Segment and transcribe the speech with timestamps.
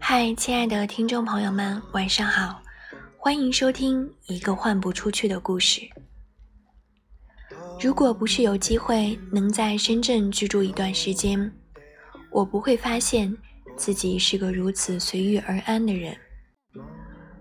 [0.00, 2.60] 嗨，亲爱的听众朋友们，晚上好，
[3.16, 5.82] 欢迎收听一个换不出去的故事。
[7.80, 11.52] 如果不是有机会能在深圳居住一段时间，
[12.32, 13.32] 我不会发现
[13.76, 16.16] 自己是个如此随遇而安的人。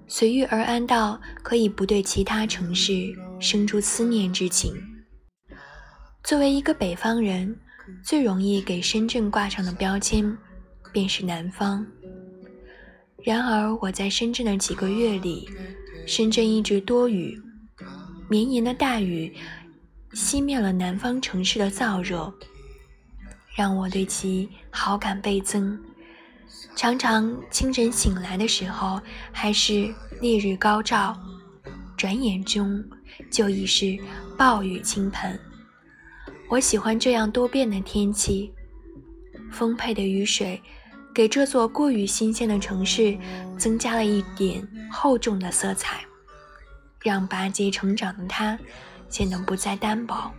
[0.06, 2.94] 随遇而安到可以不对其他城市
[3.40, 4.76] 生出思念之情。
[6.24, 7.60] 作为一个北方人，
[8.04, 10.38] 最容易给深圳挂上的标签
[10.92, 11.86] 便是南方。
[13.24, 15.50] 然而，我在深圳的几个月里，
[16.06, 17.42] 深圳一直多雨，
[18.30, 19.36] 绵延的大雨
[20.14, 22.34] 熄灭了南方城市的燥热，
[23.56, 25.78] 让我对其好感倍增。
[26.76, 31.20] 常常清晨醒来的时候还是烈日高照，
[31.98, 32.82] 转眼中
[33.30, 33.98] 就已是
[34.38, 35.38] 暴雨倾盆。
[36.50, 38.54] 我喜欢这样多变的天气，
[39.52, 40.62] 丰沛的雨水。
[41.14, 43.18] 给这座过于新鲜的城市
[43.58, 46.02] 增加了一点厚重的色彩，
[47.02, 48.56] 让拔节成长的它
[49.10, 50.32] 显得不再单薄。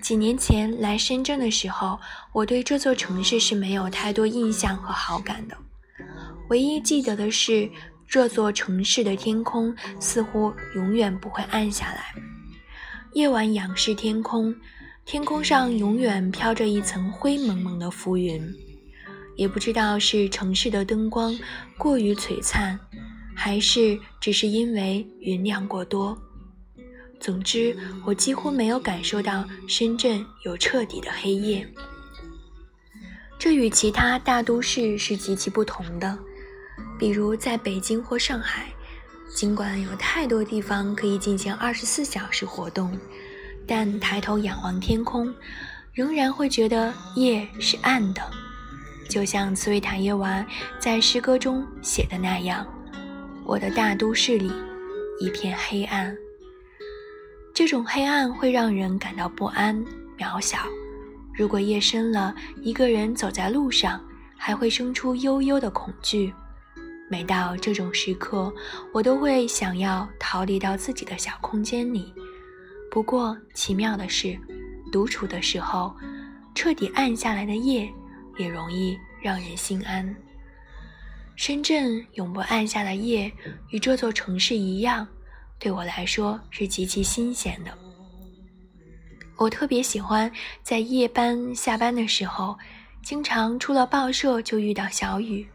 [0.00, 1.98] 几年前来深圳的时候，
[2.32, 5.56] 我对这座城市是没有太多印象和好感的，
[6.48, 7.68] 唯一记得的是
[8.06, 12.14] 这座城市的天空似乎永远不会暗下来。
[13.14, 14.52] 夜晚仰视天空，
[15.04, 18.52] 天空上永远飘着一层灰蒙蒙的浮云。
[19.36, 21.32] 也不知道是城市的灯光
[21.78, 22.76] 过于璀璨，
[23.32, 26.18] 还是只是因为云量过多。
[27.20, 31.64] 总之，我几乎没有感受到深圳有彻底的黑夜。
[33.38, 36.18] 这与其他大都市是极其不同的。
[36.98, 38.73] 比如在北京或上海，
[39.34, 42.96] 尽管有太多地方可以进行二十四小时活动，
[43.66, 45.34] 但抬头仰望天空，
[45.92, 48.22] 仍然会觉得夜是暗的。
[49.10, 50.46] 就像茨维塔耶娃
[50.78, 52.64] 在诗歌中写的那样
[53.44, 54.50] ：“我的大都市里
[55.20, 56.16] 一片黑暗。”
[57.52, 59.84] 这种黑暗会让人感到不安、
[60.16, 60.58] 渺小。
[61.36, 64.00] 如果夜深了，一个人走在路上，
[64.36, 66.32] 还会生出悠悠的恐惧。
[67.10, 68.52] 每到这种时刻，
[68.92, 72.12] 我都会想要逃离到自己的小空间里。
[72.90, 74.38] 不过，奇妙的是，
[74.92, 75.94] 独处的时候，
[76.54, 77.92] 彻底暗下来的夜。
[78.36, 80.12] 也容易让人心安。
[81.36, 83.32] 深圳永不暗下的夜，
[83.70, 85.06] 与这座城市一样，
[85.56, 87.72] 对我来说是极其新鲜的。
[89.36, 90.28] 我特别喜欢
[90.64, 92.58] 在夜班下班的时候，
[93.04, 95.46] 经常出了报社就遇到小雨，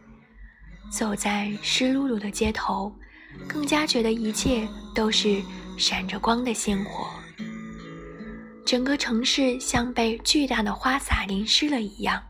[0.89, 2.94] 走在湿漉漉的街头，
[3.47, 5.41] 更加觉得一切都是
[5.77, 7.07] 闪着光的鲜活。
[8.66, 12.22] 整个城市像被巨大的花洒淋湿了一样。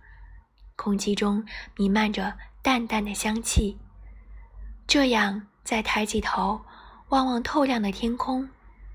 [0.75, 1.44] 空气中
[1.75, 3.78] 弥漫着淡淡的香气，
[4.88, 6.62] 这样再抬起头
[7.09, 8.47] 望望透亮的天空，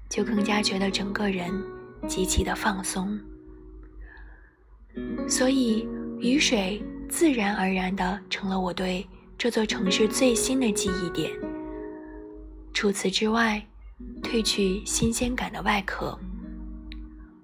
[0.09, 1.53] 就更加觉得整个人
[2.09, 3.21] 极其的放松。
[5.29, 5.87] 所以，
[6.21, 11.31] 雨水自然而然的成了我对这座城市最新的记忆点。
[12.73, 13.65] 除此之外，
[14.23, 16.19] 褪去新鲜感的外壳，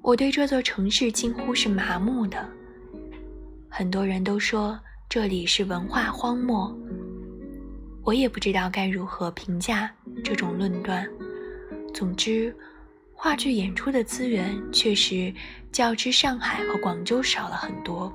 [0.03, 2.49] 我对这座城市近乎是麻木的。
[3.69, 4.79] 很多人都说
[5.09, 6.77] 这里是文化荒漠，
[8.03, 9.91] 我也不知道该如何评价
[10.25, 11.09] 这种论断。
[11.95, 12.55] 总之，
[13.13, 15.33] 话剧演出的资源确实
[15.71, 18.13] 较之上海和广州少了很多，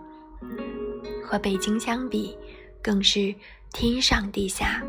[1.24, 2.36] 和北京相比，
[2.82, 3.34] 更是
[3.76, 4.82] 天上地下。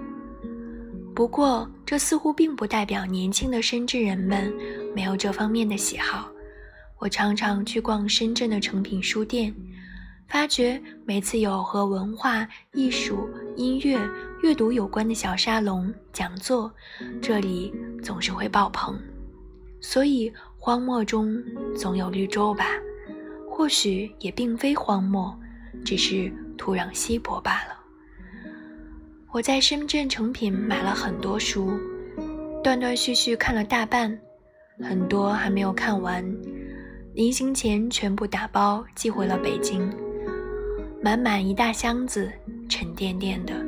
[1.13, 4.55] 不过，这似乎并不代表年轻的深圳人们
[4.95, 6.31] 没有这方面的喜好。
[7.01, 9.53] 我常常去逛深圳的诚品书店。
[10.29, 13.99] 发觉每次有和文化艺术、音乐、
[14.43, 16.73] 阅读有关的小沙龙讲座，
[17.21, 17.75] 这里
[18.05, 18.97] 总是会爆棚。
[19.81, 21.37] 所以荒漠中
[21.77, 22.67] 总有绿洲吧？
[23.51, 25.37] 或许也并非荒漠，
[25.85, 27.86] 只是土壤稀薄罢了。
[29.37, 31.71] 我在深圳诚品买了很多书，
[32.65, 34.19] 断断续续看了大半，
[34.81, 36.25] 很多还没有看完，
[37.13, 39.93] 临行前全部打包寄回了北京。
[41.03, 42.33] 满满一大箱子，
[42.67, 43.63] 沉甸甸的，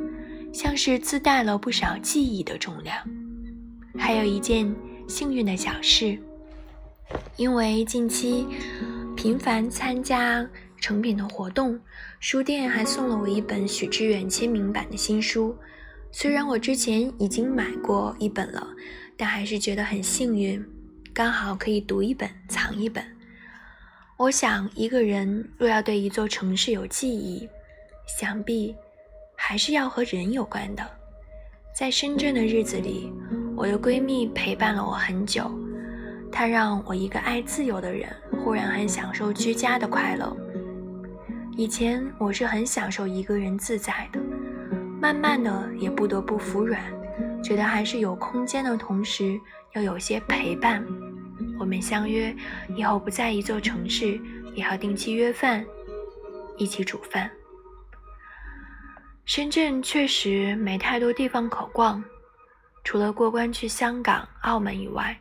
[0.51, 2.97] 像是自带了不少记忆的重量。
[3.95, 4.75] 还有一件
[5.07, 6.17] 幸运的小事，
[7.37, 8.47] 因为近期
[9.15, 10.43] 频繁参加
[10.79, 11.79] 成品的活动，
[12.19, 15.55] 书店还送了我一本许知远签名版的新书。
[16.11, 18.67] 虽然我之前已经买过一本了，
[19.15, 20.65] 但还是觉得很幸运，
[21.13, 23.03] 刚好可以读一本藏一本。
[24.17, 27.47] 我想，一个人若要对一座城市有记忆，
[28.19, 28.75] 想必
[29.35, 30.83] 还是要和人有关的。
[31.75, 33.13] 在深圳的日子里，
[33.55, 35.49] 我的闺蜜陪伴了我很久，
[36.31, 38.09] 她让我一个爱自由的人，
[38.43, 40.35] 忽然很享受居家的快乐。
[41.59, 44.21] 以前我是很享受一个人自在的，
[45.01, 46.81] 慢慢的也不得不服软，
[47.43, 49.37] 觉得还是有空间的同时
[49.73, 50.81] 要有些陪伴。
[51.59, 52.33] 我们相约
[52.77, 54.17] 以后不在一座城市，
[54.53, 55.65] 也要定期约饭，
[56.55, 57.29] 一起煮饭。
[59.25, 62.01] 深圳确实没太多地方可逛，
[62.85, 65.19] 除了过关去香港、澳门以外，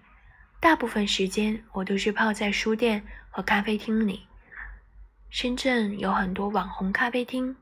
[0.60, 4.27] 大部分时间我都是泡在书店和咖啡厅里。
[5.30, 7.54] 深圳有很多网红咖啡厅，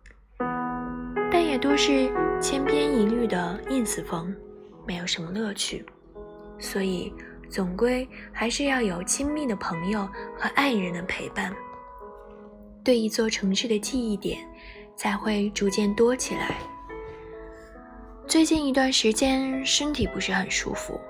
[1.32, 2.08] 但也都是
[2.40, 4.32] 千篇一律的 ins 风，
[4.86, 5.84] 没有什么乐趣。
[6.60, 7.12] 所以，
[7.50, 10.08] 总归还是要有亲密的朋友
[10.38, 11.52] 和爱人的陪伴，
[12.84, 14.38] 对一座城市的记忆点
[14.94, 16.56] 才会逐渐多起来。
[18.28, 21.00] 最近一段时间身体不是很舒服，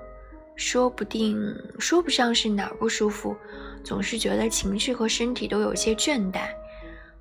[0.57, 1.37] 说不定
[1.79, 3.37] 说不上是哪儿不舒服。
[3.85, 6.49] 总是觉得情绪和身体都有些倦怠，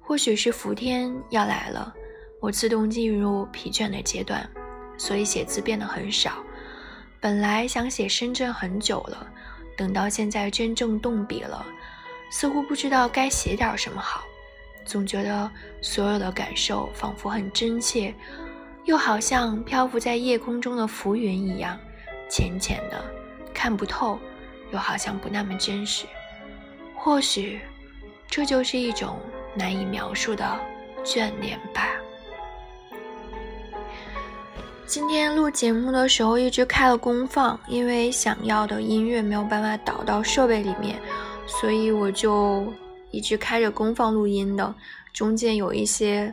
[0.02, 1.94] 或许是伏天要来了，
[2.42, 4.50] 我自动进入疲倦的阶段，
[4.98, 6.44] 所以写字变得很少。
[7.22, 9.28] 本来想写深圳很久了，
[9.78, 11.64] 等到现在真正动笔了，
[12.32, 14.24] 似乎不知道该写点什么好，
[14.86, 15.52] 总觉得
[15.84, 18.12] 所有的感受仿佛很真切，
[18.86, 21.80] 又好像漂浮在夜空中的浮云一样，
[22.28, 23.06] 浅浅的，
[23.56, 24.20] 看不透，
[24.72, 26.06] 又好像不那么真实。
[26.94, 27.60] 或许，
[28.28, 29.18] 这就是一种
[29.56, 30.46] 难以描述的
[31.04, 31.88] 眷恋吧。
[34.86, 41.00] 今天录节目的时候一直开了功放，因为想要的音乐没有办法导到设备里面，
[41.48, 42.72] 所以我就
[43.12, 44.76] 一直开着功放录音的。
[45.14, 46.32] 中间有一些。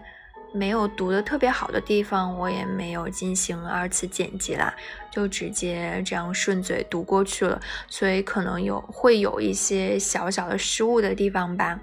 [0.54, 4.75] 没有读的特别好的地方，我也没有进行二次剪辑啦，
[5.10, 7.58] 就直接这样顺嘴读过去了，
[7.88, 11.81] 所以可能有会有一些小小的失误的地方吧。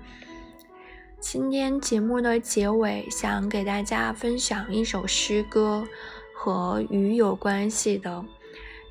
[1.19, 5.83] 今天节目的结尾，想给大家分享一首诗歌，
[6.35, 8.23] 和雨有关系的，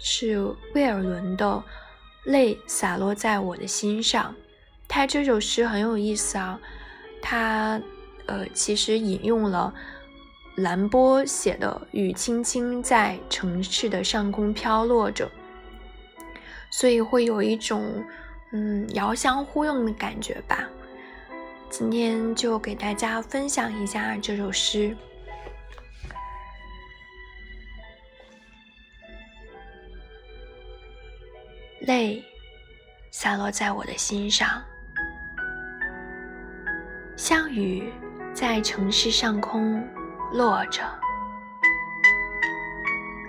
[0.00, 0.44] 是
[0.74, 1.46] 魏尔伦的
[2.24, 4.34] 《泪洒落在我的心上》。
[4.88, 6.60] 他这首诗很有意思啊，
[7.22, 7.80] 他。
[8.28, 9.72] 呃，其实引用了
[10.56, 15.30] 兰波写的“雨轻轻在城市的上空飘落着”，
[16.70, 18.04] 所以会有一种
[18.52, 20.68] 嗯遥相呼应的感觉吧。
[21.70, 24.96] 今天就给大家分享一下这首诗，
[31.80, 32.22] 泪
[33.10, 34.62] 洒落在我的心上，
[37.16, 37.90] 像雨。
[38.38, 39.84] 在城市上空
[40.32, 40.84] 落着，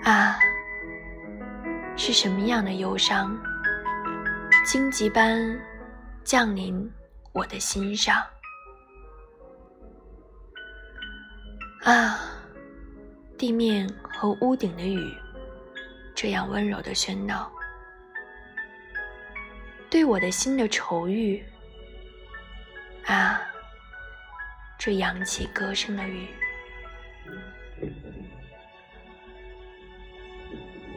[0.04, 0.38] 啊，
[1.96, 3.36] 是什么样的忧伤，
[4.64, 5.60] 荆棘般
[6.22, 6.88] 降临
[7.32, 8.24] 我的心上？
[11.82, 12.20] 啊，
[13.36, 15.12] 地面和屋顶的雨，
[16.14, 17.50] 这样温柔的喧闹，
[19.90, 21.44] 对我的心的愁郁，
[23.06, 23.40] 啊。
[24.82, 26.26] 这扬起歌声的雨，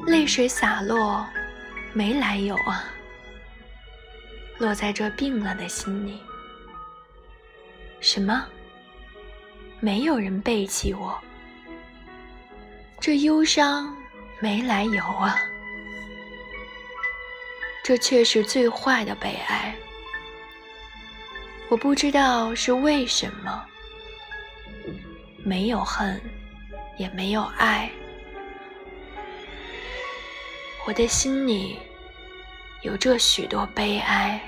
[0.07, 1.27] 泪水洒落，
[1.91, 2.85] 没来由啊，
[4.57, 6.23] 落在这病了的心里。
[7.99, 8.47] 什么？
[9.81, 11.21] 没有人背弃我？
[13.01, 13.93] 这忧伤
[14.39, 15.37] 没来由啊，
[17.83, 19.75] 这却是最坏的悲哀。
[21.67, 23.67] 我不知道是为什么。
[25.45, 26.21] 没有恨，
[26.97, 27.89] 也没有爱，
[30.87, 31.77] 我的心里
[32.81, 34.41] 有着许多悲哀。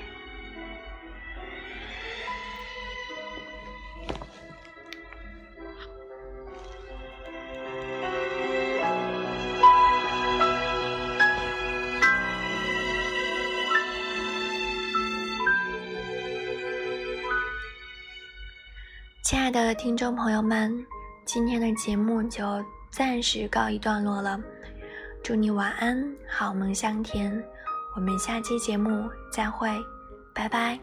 [19.28, 20.86] 亲爱的听众朋友们，
[21.24, 24.40] 今天的节目就暂时告一段落了。
[25.20, 27.44] 祝你晚安，好梦香甜。
[27.96, 29.68] 我们下期节目再会，
[30.32, 30.78] 拜拜。